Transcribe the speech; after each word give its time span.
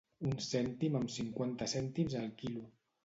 Un 0.27 0.31
cèntim 0.45 0.97
amb 1.01 1.13
cinquanta 1.17 1.67
cèntims 1.75 2.17
el 2.23 2.29
quilo. 2.41 2.65